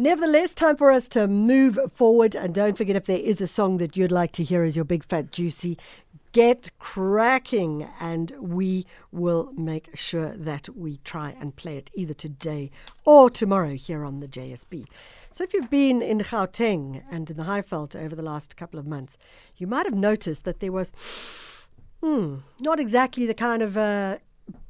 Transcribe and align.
Nevertheless, 0.00 0.54
time 0.54 0.78
for 0.78 0.90
us 0.90 1.10
to 1.10 1.28
move 1.28 1.78
forward. 1.92 2.34
And 2.34 2.54
don't 2.54 2.74
forget 2.74 2.96
if 2.96 3.04
there 3.04 3.18
is 3.18 3.38
a 3.42 3.46
song 3.46 3.76
that 3.76 3.98
you'd 3.98 4.10
like 4.10 4.32
to 4.32 4.42
hear 4.42 4.64
as 4.64 4.74
your 4.74 4.86
big 4.86 5.04
fat 5.04 5.30
juicy, 5.30 5.76
get 6.32 6.70
cracking 6.78 7.86
and 8.00 8.32
we 8.40 8.86
will 9.12 9.52
make 9.58 9.94
sure 9.94 10.34
that 10.34 10.70
we 10.70 10.96
try 11.04 11.36
and 11.38 11.54
play 11.54 11.76
it 11.76 11.90
either 11.92 12.14
today 12.14 12.70
or 13.04 13.28
tomorrow 13.28 13.74
here 13.74 14.02
on 14.02 14.20
the 14.20 14.26
JSB. 14.26 14.86
So 15.30 15.44
if 15.44 15.52
you've 15.52 15.68
been 15.68 16.00
in 16.00 16.20
Gauteng 16.20 17.02
and 17.10 17.28
in 17.28 17.36
the 17.36 17.42
Highveld 17.42 17.94
over 17.94 18.16
the 18.16 18.22
last 18.22 18.56
couple 18.56 18.80
of 18.80 18.86
months, 18.86 19.18
you 19.58 19.66
might 19.66 19.84
have 19.84 19.94
noticed 19.94 20.44
that 20.44 20.60
there 20.60 20.72
was 20.72 20.92
hmm, 22.02 22.36
not 22.58 22.80
exactly 22.80 23.26
the 23.26 23.34
kind 23.34 23.60
of 23.60 23.76
uh, 23.76 24.16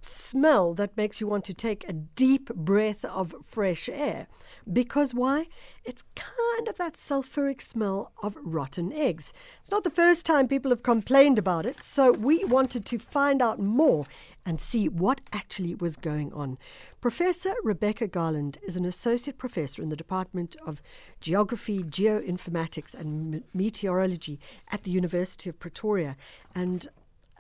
smell 0.03 0.75
that 0.75 0.97
makes 0.97 1.21
you 1.21 1.27
want 1.27 1.45
to 1.45 1.55
take 1.55 1.89
a 1.89 1.93
deep 1.93 2.55
breath 2.55 3.05
of 3.05 3.35
fresh 3.43 3.89
air. 3.89 4.27
Because 4.71 5.15
why? 5.15 5.49
It's 5.85 6.05
kind 6.15 6.69
of 6.69 6.77
that 6.77 6.95
sulfuric 6.95 7.63
smell 7.63 8.13
of 8.23 8.37
rotten 8.43 8.93
eggs. 8.93 9.33
It's 9.61 9.71
not 9.71 9.85
the 9.85 9.91
first 9.91 10.27
time 10.27 10.49
people 10.49 10.71
have 10.71 10.83
complained 10.83 11.39
about 11.39 11.67
it, 11.67 11.83
so 11.83 12.13
we 12.13 12.45
wanted 12.45 12.85
to 12.87 12.99
find 12.99 13.41
out 13.41 13.59
more 13.59 14.07
and 14.45 14.61
see 14.61 14.89
what 14.89 15.21
actually 15.33 15.75
was 15.75 15.97
going 15.97 16.33
on. 16.33 16.59
Professor 17.01 17.55
Rebecca 17.63 18.07
Garland 18.07 18.59
is 18.63 18.77
an 18.77 18.85
associate 18.85 19.39
professor 19.39 19.83
in 19.83 19.89
the 19.89 19.97
Department 19.97 20.57
of 20.67 20.83
Geography, 21.21 21.83
Geoinformatics, 21.83 22.95
and 22.95 23.43
Meteorology 23.55 24.39
at 24.71 24.85
the 24.85 24.91
University 24.91 25.49
of 25.49 25.59
Pretoria. 25.59 26.17
And 26.55 26.89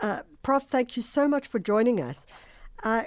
uh, 0.00 0.22
Prof, 0.42 0.64
thank 0.64 0.96
you 0.96 1.02
so 1.02 1.28
much 1.28 1.46
for 1.46 1.58
joining 1.58 2.00
us. 2.00 2.26
Uh, 2.82 3.04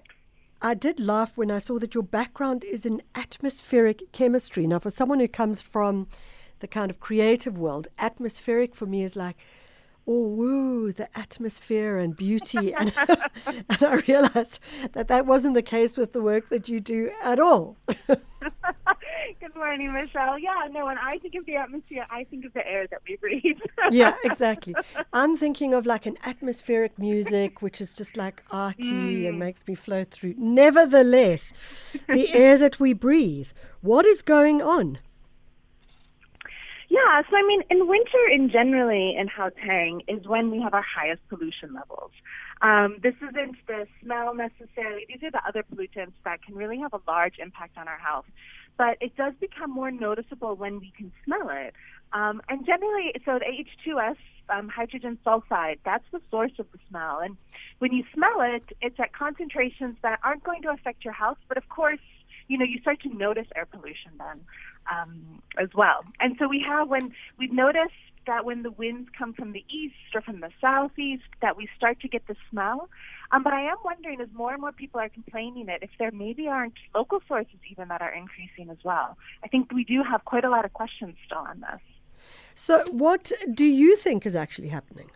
I 0.62 0.76
did 0.76 1.00
laugh 1.00 1.36
when 1.36 1.52
I 1.52 1.60
saw 1.60 1.78
that 1.80 1.94
your 1.94 2.04
background 2.04 2.64
is 2.64 2.86
in 2.86 3.02
atmospheric 3.16 4.12
chemistry. 4.14 4.66
Now, 4.66 4.80
for 4.80 4.92
someone 4.92 5.20
who 5.20 5.28
comes 5.28 5.62
from 5.62 6.08
the 6.60 6.68
kind 6.68 6.90
of 6.90 7.00
creative 7.02 7.58
world, 7.58 7.90
atmospheric 7.98 8.74
for 8.74 8.86
me 8.86 9.04
is 9.04 9.16
like, 9.16 9.36
oh, 10.08 10.22
woo, 10.22 10.92
the 10.92 11.10
atmosphere 11.18 11.98
and 11.98 12.16
beauty. 12.16 12.74
and, 12.80 12.94
and 13.46 13.84
I 13.84 13.96
realized 14.08 14.60
that 14.94 15.08
that 15.10 15.26
wasn't 15.26 15.56
the 15.56 15.62
case 15.62 15.98
with 15.98 16.14
the 16.14 16.22
work 16.22 16.50
that 16.50 16.70
you 16.70 16.80
do 16.80 17.12
at 17.24 17.40
all. 17.40 17.78
Good 19.40 19.56
morning, 19.56 19.94
Michelle. 19.94 20.38
Yeah, 20.38 20.68
no, 20.72 20.86
when 20.86 20.98
I 20.98 21.18
think 21.20 21.36
of 21.36 21.46
the 21.46 21.56
atmosphere, 21.56 22.06
I 22.10 22.24
think 22.26 22.46
of 22.46 22.54
the 22.54 22.66
air 22.66 22.88
that 22.88 23.02
we 23.08 23.16
breathe. 23.18 23.58
yeah, 23.92 24.16
exactly. 24.24 24.76
I'm 25.14 25.38
thinking 25.38 25.74
of 25.74 25.86
like 25.86 26.06
an 26.06 26.18
atmospheric 26.24 26.98
music, 26.98 27.62
which 27.62 27.82
is 27.82 27.94
just 27.94 28.18
like 28.18 28.44
arty 28.52 28.92
mm. 28.92 29.30
and 29.30 29.40
makes 29.40 29.68
me 29.68 29.76
flow 29.76 30.04
through. 30.04 30.36
Nevertheless, 30.38 31.54
the 32.08 32.34
air 32.34 32.58
that 32.58 32.80
we 32.80 32.94
breathe, 32.94 33.50
what 33.82 34.06
is 34.06 34.22
going 34.22 34.62
on? 34.62 35.00
Yeah, 36.94 37.24
so 37.28 37.36
I 37.36 37.42
mean, 37.48 37.64
in 37.72 37.88
winter, 37.88 38.24
in 38.32 38.52
generally 38.52 39.16
in 39.18 39.28
Gauteng, 39.28 40.02
is 40.08 40.28
when 40.28 40.52
we 40.52 40.62
have 40.62 40.76
our 40.76 40.86
highest 40.86 41.28
pollution 41.28 41.74
levels. 41.74 42.12
Um, 42.62 42.98
this 43.02 43.16
isn't 43.18 43.58
the 43.66 43.88
smell 44.04 44.36
necessarily; 44.36 45.08
these 45.10 45.24
are 45.24 45.32
the 45.32 45.42
other 45.48 45.64
pollutants 45.64 46.14
that 46.24 46.44
can 46.44 46.54
really 46.54 46.78
have 46.78 46.94
a 46.94 47.02
large 47.08 47.40
impact 47.40 47.80
on 47.80 47.88
our 47.88 47.98
health 47.98 48.26
but 48.78 48.98
it 49.02 49.16
does 49.16 49.34
become 49.40 49.72
more 49.72 49.92
noticeable 49.92 50.56
when 50.56 50.80
we 50.80 50.92
can 50.98 51.12
smell 51.26 51.50
it. 51.52 51.74
Um, 52.12 52.42
and 52.50 52.66
generally, 52.66 53.12
so 53.26 53.40
the 53.40 53.46
H2S, 53.46 54.18
um, 54.50 54.70
hydrogen 54.70 55.18
sulfide, 55.26 55.80
that's 55.86 56.04
the 56.12 56.22
source 56.30 56.52
of 56.60 56.68
the 56.72 56.80
smell. 56.90 57.20
And 57.24 57.38
when 57.80 57.92
you 57.92 58.04
smell 58.14 58.42
it, 58.42 58.64
it's 58.82 59.00
at 59.00 59.14
concentrations 59.14 59.96
that 60.04 60.20
aren't 60.24 60.44
going 60.44 60.62
to 60.64 60.70
affect 60.70 61.04
your 61.04 61.14
health, 61.14 61.38
but 61.48 61.58
of 61.58 61.68
course, 61.70 62.00
you 62.48 62.58
know, 62.58 62.66
you 62.66 62.80
start 62.82 63.02
to 63.02 63.10
notice 63.10 63.48
air 63.56 63.66
pollution 63.66 64.12
then 64.18 64.42
um, 64.92 65.42
as 65.58 65.70
well. 65.76 66.04
And 66.20 66.36
so 66.40 66.48
we 66.48 66.64
have 66.68 66.88
when 66.90 67.14
we've 67.38 67.52
noticed 67.52 67.94
that 68.26 68.46
when 68.46 68.64
the 68.64 68.72
winds 68.72 69.10
come 69.18 69.34
from 69.34 69.52
the 69.52 69.66
east 69.70 69.96
or 70.16 70.22
from 70.22 70.40
the 70.40 70.50
southeast, 70.62 71.24
that 71.42 71.58
we 71.58 71.68
start 71.76 72.00
to 72.02 72.08
get 72.08 72.26
the 72.28 72.36
smell. 72.50 72.90
Um, 73.32 73.44
but 73.44 73.54
I 73.54 73.64
am 73.64 73.78
wondering, 73.84 74.22
as 74.22 74.30
more 74.34 74.54
and 74.54 74.62
more 74.62 74.72
people 74.72 75.00
are 75.00 75.10
complaining 75.10 75.68
it, 75.68 75.84
if 75.84 75.90
there 76.00 76.12
maybe 76.12 76.48
aren't 76.48 76.76
local 76.96 77.22
sources 77.28 77.60
even 77.70 77.88
that 77.90 78.02
are 78.02 78.14
increasing 78.14 78.70
as 78.70 78.78
well. 78.84 79.18
I 79.44 79.48
think 79.48 79.72
we 79.74 79.84
do 79.84 80.04
have 80.04 80.24
quite 80.26 80.46
a 80.46 80.50
lot 80.50 80.66
of 80.66 80.74
questions 80.74 81.16
still 81.26 81.40
on 81.40 81.60
this. 81.60 81.82
So, 82.56 82.86
what 82.92 83.32
do 83.52 83.66
you 83.66 83.96
think 83.98 84.26
is 84.26 84.36
actually 84.36 84.70
happening? 84.70 85.10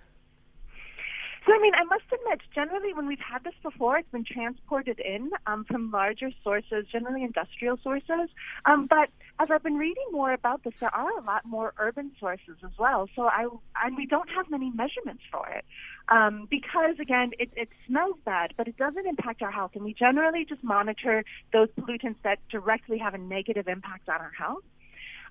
So, 1.47 1.53
I 1.53 1.59
mean, 1.59 1.73
I 1.75 1.85
must 1.85 2.03
admit, 2.11 2.41
generally, 2.53 2.93
when 2.93 3.07
we've 3.07 3.19
had 3.19 3.45
this 3.45 3.53
before, 3.63 3.97
it's 3.97 4.11
been 4.11 4.25
transported 4.25 4.99
in 4.99 5.31
um, 5.45 5.63
from 5.63 5.91
larger 5.91 6.29
sources, 6.43 6.85
generally 6.91 7.23
industrial 7.23 7.77
sources. 7.81 8.29
Um, 8.65 8.85
but 8.85 9.07
as 9.39 9.47
I've 9.49 9.63
been 9.63 9.77
reading 9.77 10.03
more 10.11 10.33
about 10.33 10.65
this, 10.65 10.73
there 10.81 10.93
are 10.93 11.09
a 11.17 11.23
lot 11.23 11.45
more 11.45 11.73
urban 11.79 12.11
sources 12.19 12.57
as 12.65 12.71
well. 12.77 13.07
So, 13.15 13.27
I 13.27 13.47
and 13.81 13.95
we 13.95 14.05
don't 14.05 14.29
have 14.29 14.49
many 14.49 14.71
measurements 14.71 15.23
for 15.31 15.47
it 15.47 15.63
um, 16.09 16.49
because, 16.51 16.99
again, 16.99 17.31
it, 17.39 17.49
it 17.55 17.69
smells 17.87 18.17
bad, 18.25 18.53
but 18.57 18.67
it 18.67 18.75
doesn't 18.75 19.07
impact 19.07 19.41
our 19.41 19.51
health, 19.51 19.71
and 19.75 19.85
we 19.85 19.93
generally 19.93 20.43
just 20.43 20.65
monitor 20.65 21.23
those 21.53 21.69
pollutants 21.79 22.17
that 22.25 22.39
directly 22.51 22.97
have 22.97 23.13
a 23.13 23.17
negative 23.17 23.69
impact 23.69 24.09
on 24.09 24.19
our 24.19 24.33
health. 24.37 24.65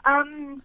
Um, 0.07 0.63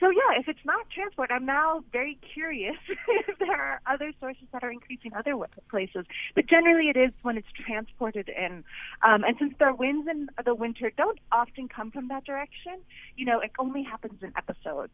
so 0.00 0.10
yeah, 0.10 0.38
if 0.38 0.48
it's 0.48 0.64
not 0.64 0.88
transport, 0.90 1.30
I'm 1.30 1.46
now 1.46 1.84
very 1.92 2.18
curious 2.32 2.76
if 3.08 3.38
there 3.38 3.60
are 3.60 3.80
other 3.86 4.12
sources 4.20 4.44
that 4.52 4.62
are 4.62 4.70
increasing 4.70 5.12
other 5.14 5.34
places. 5.70 6.06
But 6.34 6.46
generally, 6.46 6.88
it 6.88 6.96
is 6.96 7.10
when 7.22 7.36
it's 7.36 7.48
transported 7.52 8.28
in. 8.28 8.64
Um, 9.02 9.24
and 9.24 9.36
since 9.38 9.54
the 9.58 9.74
winds 9.74 10.08
in 10.08 10.28
the 10.44 10.54
winter 10.54 10.90
don't 10.96 11.18
often 11.32 11.68
come 11.68 11.90
from 11.90 12.08
that 12.08 12.24
direction, 12.24 12.80
you 13.16 13.24
know, 13.24 13.40
it 13.40 13.52
only 13.58 13.82
happens 13.82 14.22
in 14.22 14.32
episodes. 14.36 14.92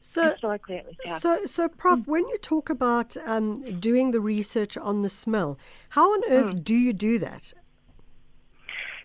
So, 0.00 0.30
historically 0.30 0.78
at 0.78 0.86
least, 0.86 0.98
yeah. 1.04 1.18
So, 1.18 1.46
so, 1.46 1.68
Prof, 1.68 2.00
mm. 2.00 2.08
when 2.08 2.26
you 2.26 2.36
talk 2.38 2.68
about 2.70 3.16
um, 3.24 3.78
doing 3.78 4.10
the 4.10 4.20
research 4.20 4.76
on 4.76 5.02
the 5.02 5.08
smell, 5.08 5.58
how 5.90 6.12
on 6.12 6.22
earth 6.28 6.56
mm. 6.56 6.64
do 6.64 6.74
you 6.74 6.92
do 6.92 7.20
that? 7.20 7.52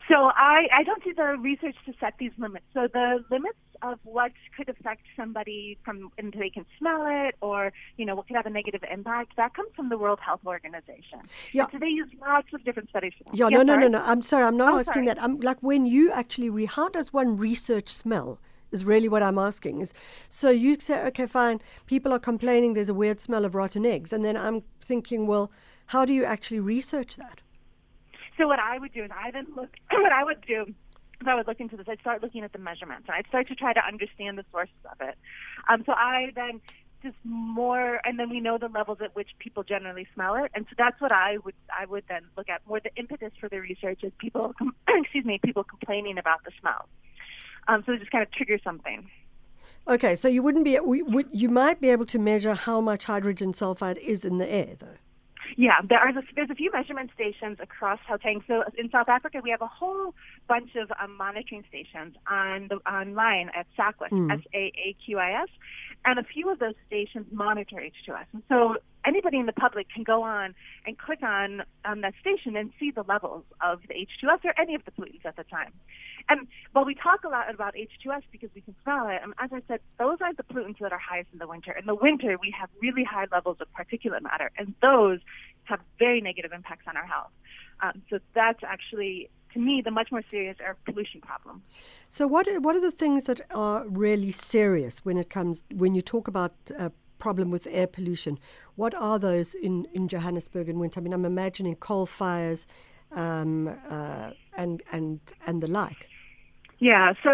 So 0.09 0.31
I, 0.35 0.67
I 0.73 0.83
don't 0.83 1.03
do 1.03 1.13
the 1.13 1.38
research 1.38 1.75
to 1.85 1.94
set 1.99 2.13
these 2.17 2.31
limits. 2.38 2.65
So 2.73 2.88
the 2.91 3.23
limits 3.29 3.57
of 3.81 3.99
what 4.03 4.31
could 4.55 4.69
affect 4.69 5.03
somebody 5.15 5.77
from 5.83 6.11
and 6.17 6.33
they 6.33 6.49
can 6.49 6.65
smell 6.77 7.05
it 7.07 7.35
or 7.41 7.71
you 7.97 8.05
know 8.05 8.15
what 8.15 8.27
could 8.27 8.35
have 8.35 8.45
a 8.45 8.49
negative 8.49 8.83
impact 8.91 9.33
that 9.38 9.53
comes 9.53 9.69
from 9.75 9.89
the 9.89 9.97
World 9.97 10.19
Health 10.19 10.41
Organization. 10.45 11.19
Yeah. 11.51 11.63
And 11.63 11.71
so 11.73 11.79
they 11.79 11.88
use 11.88 12.09
lots 12.21 12.47
of 12.53 12.63
different 12.63 12.89
studies. 12.89 13.13
Yeah, 13.33 13.47
yeah 13.49 13.57
no, 13.57 13.63
no, 13.63 13.77
no, 13.77 13.88
no. 13.88 14.03
I'm 14.03 14.21
sorry, 14.21 14.43
I'm 14.43 14.57
not 14.57 14.73
oh, 14.73 14.79
asking 14.79 14.93
sorry. 14.93 15.05
that. 15.07 15.21
I'm 15.21 15.39
like 15.39 15.61
when 15.61 15.85
you 15.85 16.11
actually 16.11 16.49
re- 16.49 16.65
how 16.65 16.89
does 16.89 17.13
one 17.13 17.38
research 17.38 17.89
smell? 17.89 18.39
Is 18.69 18.83
really 18.83 19.07
what 19.07 19.23
I'm 19.23 19.38
asking. 19.38 19.79
Is 19.79 19.94
so 20.27 20.49
you 20.49 20.77
say, 20.77 21.05
okay, 21.07 21.25
fine. 21.25 21.61
People 21.85 22.11
are 22.11 22.19
complaining 22.19 22.73
there's 22.73 22.89
a 22.89 22.94
weird 22.94 23.21
smell 23.21 23.45
of 23.45 23.55
rotten 23.55 23.85
eggs, 23.85 24.11
and 24.11 24.25
then 24.25 24.35
I'm 24.35 24.61
thinking, 24.81 25.25
well, 25.25 25.49
how 25.85 26.03
do 26.03 26.11
you 26.11 26.25
actually 26.25 26.59
research 26.59 27.15
that? 27.15 27.39
So 28.38 28.45
what 28.45 28.59
I 28.59 28.77
would 28.77 28.94
do 28.94 29.03
is 29.03 29.11
I 29.11 29.31
then 29.31 29.47
look. 29.55 29.69
what 29.91 30.11
I 30.11 30.23
would 30.25 30.41
do 30.45 30.65
I 31.25 31.35
would 31.35 31.47
look 31.47 31.59
into 31.59 31.78
this, 31.78 31.88
I'd 31.89 32.00
start 32.00 32.22
looking 32.22 32.44
at 32.44 32.53
the 32.53 32.59
measurements 32.59 33.05
and 33.07 33.16
I'd 33.16 33.28
start 33.28 33.47
to 33.47 33.55
try 33.55 33.73
to 33.73 33.85
understand 33.85 34.38
the 34.38 34.45
sources 34.51 34.75
of 34.91 35.01
it. 35.01 35.16
Um, 35.67 35.83
so 35.85 35.94
I 35.94 36.31
then 36.35 36.61
just 37.03 37.16
more, 37.23 38.00
and 38.05 38.19
then 38.19 38.29
we 38.29 38.39
know 38.39 38.57
the 38.57 38.67
levels 38.67 39.00
at 39.01 39.16
which 39.16 39.29
people 39.39 39.63
generally 39.63 40.07
smell 40.13 40.35
it, 40.35 40.51
and 40.56 40.66
so 40.69 40.75
that's 40.77 41.00
what 41.00 41.11
I 41.11 41.38
would 41.44 41.53
I 41.75 41.85
would 41.85 42.03
then 42.09 42.23
look 42.35 42.50
at. 42.50 42.61
More 42.67 42.79
the 42.79 42.89
impetus 42.95 43.31
for 43.39 43.50
the 43.50 43.59
research 43.59 44.03
is 44.03 44.11
people, 44.17 44.53
excuse 44.88 45.25
me, 45.25 45.39
people 45.44 45.63
complaining 45.63 46.17
about 46.17 46.44
the 46.44 46.51
smell. 46.59 46.88
Um, 47.67 47.83
so 47.85 47.94
it 47.94 48.00
just 48.00 48.11
kind 48.11 48.23
of 48.23 48.31
triggers 48.31 48.61
something. 48.63 49.09
Okay, 49.88 50.16
so 50.16 50.27
you 50.27 50.44
wouldn't 50.44 50.66
be, 50.66 50.77
you 51.31 51.50
might 51.50 51.79
be 51.79 51.89
able 51.89 52.06
to 52.07 52.19
measure 52.19 52.53
how 52.53 52.81
much 52.81 53.06
hydrogen 53.06 53.53
sulfide 53.53 53.97
is 53.97 54.25
in 54.25 54.38
the 54.38 54.50
air, 54.50 54.75
though. 54.77 54.97
Yeah, 55.59 55.81
there 55.90 55.97
are 55.97 56.13
there's 56.35 56.51
a 56.51 56.56
few 56.56 56.72
measurement 56.72 57.09
stations 57.16 57.57
across 57.59 58.00
Gauteng. 58.07 58.44
So 58.47 58.63
in 58.78 58.91
South 58.91 59.09
Africa, 59.09 59.41
we 59.44 59.50
have 59.50 59.63
a 59.63 59.68
whole 59.68 60.13
bunch 60.47 60.75
of 60.75 60.91
um, 61.01 61.18
monitoring 61.18 61.63
stations 61.68 62.16
on 62.29 62.68
the 62.68 62.75
online 62.90 63.50
at 63.56 63.66
SAAQIS, 63.75 64.12
mm. 64.12 64.31
S 64.31 64.42
A 64.54 64.71
A 64.77 64.95
Q 65.04 65.18
I 65.18 65.42
S, 65.42 65.50
and 66.06 66.19
a 66.19 66.24
few 66.24 66.51
of 66.51 66.59
those 66.59 66.75
stations 66.86 67.25
monitor 67.31 67.77
H2S. 67.77 68.25
And 68.33 68.44
so 68.48 68.75
anybody 69.07 69.38
in 69.38 69.45
the 69.45 69.54
public 69.54 69.88
can 69.89 70.04
go 70.04 70.21
on 70.21 70.54
and 70.86 70.98
click 70.98 71.24
on 71.24 71.63
that 71.83 72.13
station 72.19 72.56
and 72.56 72.71
see 72.80 72.92
the 72.92 73.04
levels 73.04 73.44
of 73.62 73.80
the 73.88 73.94
H2S 73.94 74.44
or 74.44 74.54
any 74.59 74.75
of 74.75 74.83
the 74.86 74.92
pollutants 74.92 75.25
at 75.25 75.38
the 75.38 75.44
time. 75.44 75.71
And 76.30 76.48
while 76.74 76.86
we 76.86 76.94
talk 76.94 77.24
a 77.24 77.30
lot 77.30 77.54
about 77.54 77.75
H2S 77.75 78.24
because 78.31 78.50
we 78.54 78.62
can 78.62 78.75
smell 78.83 79.07
it, 79.07 79.24
um, 79.24 79.33
as 79.39 79.50
I 79.54 79.62
said, 79.68 79.80
those 79.98 80.18
are 80.21 80.33
the 80.33 80.44
pollutants 80.44 80.80
that 80.80 80.92
are 80.92 81.00
highest 81.00 81.30
in 81.31 81.39
the 81.39 81.48
winter. 81.48 81.71
In 81.71 81.86
the 81.86 81.95
winter, 81.95 82.38
we 82.42 82.54
have 82.59 82.69
really 82.81 83.04
high 83.04 83.27
levels 83.31 83.57
of 83.62 83.68
particulate 83.74 84.21
matter, 84.21 84.51
and 84.57 84.75
those 84.81 85.19
have 85.63 85.80
very 85.98 86.21
negative 86.21 86.51
impacts 86.54 86.86
on 86.88 86.98
our 86.98 87.06
health. 87.06 87.31
Um, 87.81 88.01
so 88.09 88.19
that's 88.33 88.63
actually, 88.63 89.30
to 89.54 89.59
me, 89.59 89.81
the 89.83 89.92
much 89.92 90.12
more 90.12 90.24
serious 90.30 90.57
air 90.59 90.75
pollution 90.86 91.21
problem. 91.21 91.62
So 92.09 92.27
what 92.27 92.48
are, 92.48 92.59
what 92.59 92.75
are 92.75 92.81
the 92.81 92.92
things 92.92 93.25
that 93.25 93.42
are 93.54 93.86
really 93.88 94.31
serious 94.31 95.06
when 95.06 95.18
it 95.18 95.30
comes 95.30 95.63
when 95.74 95.95
you 95.95 96.01
talk 96.01 96.27
about 96.27 96.54
a 96.77 96.92
problem 97.18 97.52
with 97.52 97.68
air 97.69 97.88
pollution? 97.88 98.40
What 98.75 98.94
are 98.94 99.19
those 99.19 99.56
in, 99.56 99.88
in 99.94 100.08
Johannesburg 100.08 100.69
in 100.69 100.80
winter? 100.80 101.00
I 101.00 101.04
mean, 101.04 101.14
I'm 101.14 101.25
imagining 101.25 101.75
coal 101.75 102.06
fires 102.06 102.68
um, 103.12 103.68
uh, 103.90 104.31
and 104.56 104.84
and 104.92 105.19
and 105.46 105.62
the 105.62 105.68
like. 105.68 106.10
Yeah, 106.80 107.14
so 107.24 107.30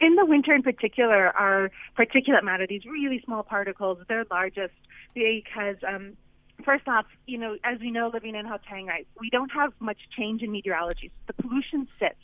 in 0.00 0.16
the 0.16 0.26
winter 0.26 0.54
in 0.54 0.62
particular, 0.62 1.28
our 1.28 1.70
particulate 1.98 2.44
matter, 2.44 2.66
these 2.68 2.84
really 2.84 3.22
small 3.24 3.42
particles, 3.42 3.98
they're 4.08 4.26
largest 4.30 4.74
because, 5.14 5.76
um, 5.88 6.18
first 6.64 6.86
off, 6.86 7.06
you 7.26 7.38
know, 7.38 7.56
as 7.64 7.80
we 7.80 7.90
know, 7.90 8.10
living 8.12 8.34
in 8.34 8.44
Gauteng, 8.44 8.86
right, 8.86 9.06
we 9.18 9.30
don't 9.30 9.50
have 9.52 9.72
much 9.80 9.96
change 10.14 10.42
in 10.42 10.52
meteorology. 10.52 11.10
The 11.26 11.32
pollution 11.32 11.88
sits. 11.98 12.16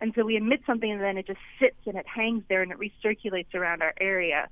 And 0.00 0.12
so 0.16 0.24
we 0.24 0.36
emit 0.36 0.62
something 0.66 0.90
and 0.90 1.00
then 1.00 1.16
it 1.16 1.28
just 1.28 1.38
sits 1.60 1.76
and 1.86 1.96
it 1.96 2.06
hangs 2.12 2.42
there 2.48 2.62
and 2.62 2.72
it 2.72 2.78
recirculates 2.78 3.54
around 3.54 3.80
our 3.80 3.94
area 4.00 4.48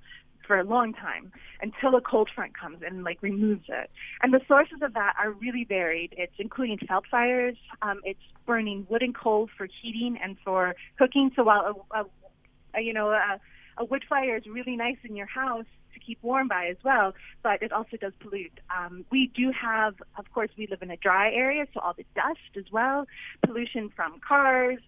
for 0.47 0.59
a 0.59 0.65
long 0.65 0.93
time 0.93 1.33
until 1.61 1.97
a 1.97 2.01
cold 2.01 2.29
front 2.35 2.59
comes 2.59 2.79
and 2.85 3.05
like 3.05 3.19
removes 3.23 3.65
it. 3.69 3.91
And 4.23 4.33
the 4.33 4.41
sources 4.47 4.79
of 4.83 4.95
that 4.95 5.15
are 5.19 5.31
really 5.31 5.65
varied. 5.65 6.15
It's 6.17 6.35
including 6.39 6.79
veld 6.87 7.07
fires. 7.11 7.57
Um, 7.83 8.01
it's 8.05 8.21
burning 8.47 8.87
wood 8.89 9.03
and 9.03 9.15
coal 9.15 9.49
for 9.57 9.69
heating 9.81 10.19
and 10.23 10.37
for 10.45 10.75
cooking. 10.99 11.31
So 11.37 11.45
while 11.45 11.85
a, 11.93 12.01
a, 12.01 12.05
a 12.77 12.81
you 12.81 12.93
know 12.93 13.11
a, 13.11 13.41
a 13.79 13.85
wood 13.85 14.05
fire 14.09 14.37
is 14.37 14.47
really 14.47 14.77
nice 14.77 14.99
in 15.05 15.17
your 15.17 15.27
house 15.27 15.67
to 15.95 16.01
keep 16.01 16.19
warm 16.23 16.49
by 16.49 16.67
as 16.67 16.77
well, 16.85 17.13
but 17.43 17.63
it 17.63 17.73
also 17.73 17.97
does 17.97 18.13
pollute. 18.21 18.61
Um, 18.75 19.05
we 19.11 19.31
do 19.35 19.53
have, 19.53 19.95
of 20.17 20.33
course, 20.33 20.49
we 20.57 20.67
live 20.67 20.81
in 20.81 20.91
a 20.91 20.97
dry 20.97 21.31
area, 21.31 21.67
so 21.75 21.81
all 21.81 21.93
the 21.95 22.07
dust 22.15 22.57
as 22.57 22.65
well, 22.73 23.07
pollution 23.45 23.91
from 23.95 24.19
cars, 24.27 24.79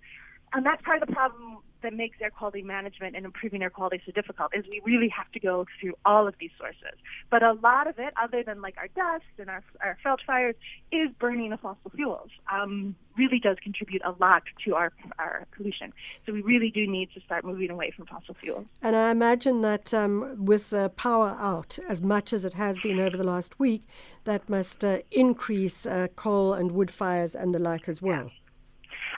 and 0.55 0.65
that's 0.65 0.83
part 0.83 1.03
of 1.03 1.09
the 1.09 1.15
problem 1.15 1.59
that 1.85 1.95
makes 1.95 2.17
air 2.21 2.31
quality 2.31 2.63
management 2.63 3.15
and 3.15 3.25
improving 3.25 3.63
air 3.63 3.71
quality 3.71 4.03
so 4.05 4.11
difficult 4.11 4.51
is 4.55 4.65
we 4.71 4.81
really 4.85 5.09
have 5.09 5.31
to 5.33 5.39
go 5.39 5.67
through 5.81 5.95
all 6.05 6.27
of 6.27 6.35
these 6.41 6.51
sources. 6.59 6.99
But 7.31 7.43
a 7.43 7.53
lot 7.53 7.87
of 7.87 7.99
it, 7.99 8.13
other 8.21 8.43
than 8.43 8.61
like 8.61 8.77
our 8.79 8.89
dust 8.89 9.25
and 9.39 9.49
our, 9.49 9.63
our 9.81 9.97
veld 10.03 10.21
fires, 10.27 10.57
is 10.91 11.11
burning 11.19 11.53
of 11.53 11.61
fossil 11.61 11.91
fuels. 11.95 12.31
Um, 12.51 12.97
really 13.17 13.39
does 13.39 13.59
contribute 13.63 14.03
a 14.05 14.13
lot 14.19 14.43
to 14.65 14.75
our, 14.75 14.93
our 15.19 15.47
pollution. 15.57 15.93
So 16.27 16.33
we 16.33 16.43
really 16.43 16.71
do 16.71 16.87
need 16.87 17.11
to 17.15 17.21
start 17.21 17.45
moving 17.45 17.71
away 17.71 17.93
from 17.95 18.07
fossil 18.07 18.35
fuels. 18.41 18.67
And 18.83 18.97
I 18.97 19.11
imagine 19.11 19.63
that 19.63 19.95
um, 19.95 20.45
with 20.45 20.71
the 20.71 20.89
power 20.97 21.37
out, 21.39 21.79
as 21.89 22.03
much 22.03 22.33
as 22.33 22.45
it 22.45 22.55
has 22.55 22.79
been 22.81 22.99
over 22.99 23.17
the 23.17 23.25
last 23.25 23.61
week, 23.61 23.83
that 24.25 24.49
must 24.49 24.85
uh, 24.85 24.99
increase 25.13 25.87
uh, 25.87 26.09
coal 26.17 26.55
and 26.55 26.73
wood 26.73 26.91
fires 26.91 27.35
and 27.37 27.55
the 27.55 27.59
like 27.59 27.89
as 27.89 28.03
well. 28.03 28.25
Yeah. 28.25 28.44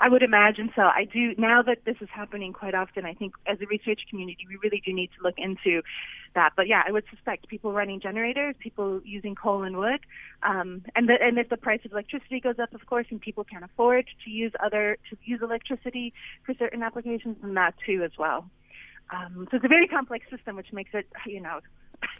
I 0.00 0.08
would 0.08 0.22
imagine 0.22 0.70
so. 0.75 0.82
I 0.82 1.06
do 1.10 1.34
now 1.38 1.62
that 1.62 1.78
this 1.84 1.96
is 2.00 2.08
happening 2.12 2.52
quite 2.52 2.75
often. 2.75 3.04
I 3.04 3.14
think 3.14 3.34
as 3.46 3.58
a 3.60 3.66
research 3.66 4.00
community, 4.10 4.46
we 4.48 4.56
really 4.62 4.82
do 4.84 4.93
need 4.93 5.10
to 5.19 5.22
look 5.22 5.37
into 5.38 5.82
that. 6.34 6.50
But 6.56 6.66
yeah, 6.66 6.82
I 6.87 6.93
would 6.93 7.04
suspect 7.10 7.48
people 7.48 7.72
running 7.72 8.00
generators, 8.00 8.54
people 8.58 9.00
using 9.04 9.34
coal 9.34 9.62
and 9.62 9.76
wood, 9.76 10.00
um, 10.43 10.84
and 10.94 11.08
the, 11.08 11.14
and 11.20 11.38
if 11.38 11.48
the 11.48 11.56
price 11.56 11.81
of 11.84 11.93
electricity 11.93 12.40
goes 12.40 12.58
up, 12.58 12.75
of 12.75 12.84
course, 12.87 13.06
and 13.10 13.20
people 13.20 13.44
can't 13.44 13.64
afford 13.64 14.06
to 14.25 14.31
use 14.31 14.52
other 14.62 14.98
to 15.10 15.16
use 15.25 15.40
electricity 15.43 16.12
for 16.44 16.54
certain 16.54 16.82
applications, 16.82 17.37
then 17.42 17.54
that 17.54 17.75
too 17.84 18.02
as 18.04 18.12
well. 18.19 18.49
Um, 19.10 19.46
so 19.50 19.56
it's 19.56 19.64
a 19.64 19.69
very 19.69 19.87
complex 19.87 20.26
system, 20.31 20.56
which 20.56 20.72
makes 20.72 20.90
it 20.92 21.06
you 21.26 21.40
know 21.40 21.60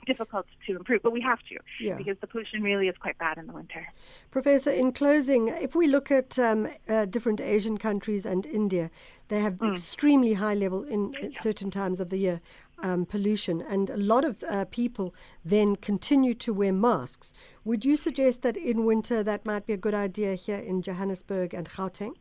difficult 0.06 0.47
to 0.67 0.76
improve, 0.76 1.03
but 1.03 1.12
we 1.12 1.20
have 1.20 1.41
to 1.49 1.56
yeah. 1.81 1.97
because 1.97 2.17
the 2.20 2.26
pollution 2.26 2.62
really 2.62 2.88
is 2.88 2.97
quite 2.99 3.19
bad 3.19 3.38
in 3.38 3.47
the 3.47 3.53
winter. 3.53 3.87
Professor, 4.31 4.70
in 4.70 4.93
closing, 4.93 5.49
if 5.49 5.75
we 5.75 5.87
look 5.87 6.11
at 6.11 6.38
um, 6.38 6.69
uh, 6.88 7.05
different 7.05 7.41
Asian 7.41 7.76
countries 7.76 8.25
and 8.25 8.47
India, 8.47 8.91
they 9.29 9.41
have 9.41 9.55
mm. 9.55 9.73
extremely 9.73 10.35
high 10.35 10.55
level 10.55 10.85
in 10.85 11.12
certain 11.35 11.70
times 11.70 12.00
of 12.00 12.11
the 12.11 12.19
year 12.19 12.41
um, 12.82 13.06
pollution, 13.06 13.62
and 13.62 13.91
a 13.91 13.97
lot 13.97 14.25
of 14.25 14.43
uh, 14.44 14.64
people 14.67 15.14
then 15.44 15.76
continue 15.76 16.35
to 16.35 16.53
wear 16.53 16.73
masks. 16.73 17.32
Would 17.64 17.85
you 17.85 17.97
suggest 17.97 18.43
that 18.43 18.56
in 18.56 18.85
winter 18.85 19.23
that 19.23 19.47
might 19.47 19.67
be 19.67 19.73
a 19.73 19.79
good 19.79 19.94
idea 19.94 20.35
here 20.35 20.58
in 20.58 20.82
Johannesburg 20.82 21.55
and 21.55 21.69
Gauteng? 21.69 22.14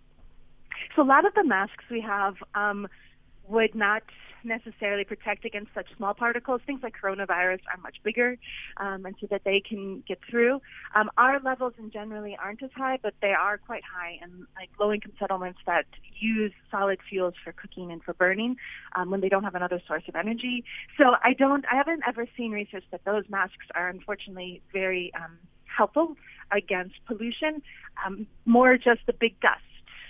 So 0.95 1.01
a 1.01 1.03
lot 1.03 1.25
of 1.25 1.33
the 1.33 1.43
masks 1.43 1.83
we 1.91 2.01
have 2.01 2.35
um, 2.53 2.87
would 3.47 3.75
not 3.75 4.03
necessarily 4.45 5.03
protect 5.03 5.45
against 5.45 5.73
such 5.73 5.87
small 5.97 6.13
particles. 6.13 6.61
Things 6.65 6.81
like 6.83 6.95
coronavirus 7.01 7.59
are 7.71 7.77
much 7.81 7.97
bigger, 8.03 8.37
um, 8.77 9.05
and 9.05 9.15
so 9.19 9.27
that 9.31 9.43
they 9.43 9.61
can 9.67 10.03
get 10.07 10.19
through. 10.29 10.61
Um, 10.93 11.09
our 11.17 11.39
levels 11.39 11.73
in 11.77 11.91
generally 11.91 12.37
aren't 12.41 12.63
as 12.63 12.69
high, 12.75 12.99
but 13.01 13.13
they 13.21 13.33
are 13.33 13.57
quite 13.57 13.83
high 13.83 14.19
in 14.23 14.47
like 14.55 14.69
low-income 14.79 15.13
settlements 15.19 15.59
that 15.65 15.85
use 16.19 16.53
solid 16.71 16.99
fuels 17.09 17.33
for 17.43 17.51
cooking 17.51 17.91
and 17.91 18.03
for 18.03 18.13
burning 18.13 18.55
um, 18.95 19.09
when 19.09 19.21
they 19.21 19.29
don't 19.29 19.43
have 19.43 19.55
another 19.55 19.81
source 19.87 20.03
of 20.07 20.15
energy. 20.15 20.63
So 20.97 21.15
I 21.23 21.33
don't, 21.33 21.65
I 21.71 21.75
haven't 21.75 22.03
ever 22.07 22.27
seen 22.37 22.51
research 22.51 22.83
that 22.91 23.03
those 23.05 23.23
masks 23.29 23.65
are 23.73 23.89
unfortunately 23.89 24.61
very 24.71 25.11
um, 25.15 25.37
helpful 25.65 26.15
against 26.51 26.95
pollution. 27.05 27.61
Um, 28.05 28.27
more 28.45 28.77
just 28.77 29.01
the 29.07 29.13
big 29.13 29.39
dust 29.39 29.61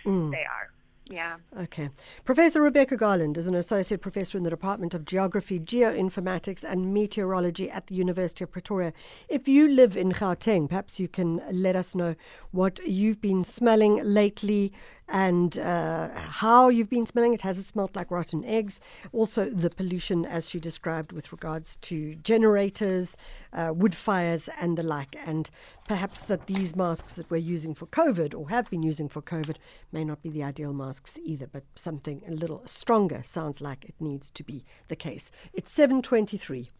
mm. 0.05 0.31
they 0.31 0.43
are. 0.43 0.69
Yeah. 1.07 1.37
Okay. 1.59 1.89
Professor 2.23 2.61
Rebecca 2.61 2.97
Garland 2.97 3.37
is 3.37 3.47
an 3.47 3.53
associate 3.53 4.01
professor 4.01 4.39
in 4.39 4.43
the 4.43 4.49
Department 4.49 4.95
of 4.95 5.05
Geography, 5.05 5.59
Geoinformatics, 5.59 6.63
and 6.63 6.93
Meteorology 6.93 7.69
at 7.69 7.87
the 7.87 7.95
University 7.95 8.43
of 8.43 8.51
Pretoria. 8.51 8.91
If 9.29 9.47
you 9.47 9.67
live 9.67 9.95
in 9.95 10.13
Gauteng, 10.13 10.67
perhaps 10.67 10.99
you 10.99 11.07
can 11.07 11.43
let 11.51 11.75
us 11.75 11.93
know 11.93 12.15
what 12.51 12.79
you've 12.87 13.21
been 13.21 13.43
smelling 13.43 14.01
lately 14.03 14.73
and 15.07 15.57
uh, 15.59 16.09
how 16.15 16.69
you've 16.69 16.89
been 16.89 17.05
smelling 17.05 17.33
it. 17.33 17.41
Has 17.41 17.57
it 17.57 17.63
smelled 17.63 17.95
like 17.95 18.11
rotten 18.11 18.43
eggs? 18.45 18.79
Also, 19.11 19.49
the 19.49 19.69
pollution, 19.69 20.25
as 20.25 20.49
she 20.49 20.59
described, 20.59 21.11
with 21.11 21.31
regards 21.31 21.75
to 21.77 22.15
generators, 22.15 23.15
uh, 23.53 23.71
wood 23.75 23.95
fires, 23.95 24.49
and 24.59 24.77
the 24.77 24.83
like. 24.83 25.15
And 25.25 25.49
perhaps 25.87 26.21
that 26.23 26.47
these 26.47 26.75
masks 26.75 27.13
that 27.15 27.29
we're 27.29 27.37
using 27.37 27.73
for 27.73 27.85
COVID 27.87 28.33
or 28.33 28.49
have 28.49 28.69
been 28.69 28.83
using 28.83 29.09
for 29.09 29.21
COVID 29.21 29.57
may 29.91 30.03
not 30.03 30.21
be 30.21 30.29
the 30.29 30.43
ideal 30.43 30.73
masks 30.73 31.19
either, 31.23 31.47
but 31.47 31.63
something 31.75 32.23
a 32.27 32.31
little 32.31 32.63
stronger 32.65 33.21
sounds 33.23 33.61
like 33.61 33.85
it 33.85 33.95
needs 33.99 34.29
to 34.31 34.43
be 34.43 34.65
the 34.87 34.95
case. 34.95 35.31
It's 35.53 35.71
723. 35.71 36.71